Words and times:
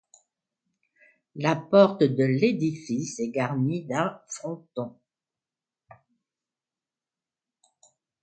La 1.35 1.55
porte 1.55 2.01
de 2.01 2.23
l'édifice 2.23 3.19
est 3.19 3.29
garnie 3.29 3.83
d'un 3.85 4.19
fronton. 4.29 4.97